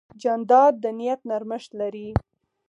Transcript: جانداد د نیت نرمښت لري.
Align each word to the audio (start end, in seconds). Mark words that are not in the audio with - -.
جانداد 0.21 0.73
د 0.83 0.85
نیت 0.97 1.21
نرمښت 1.29 1.71
لري. 1.79 2.09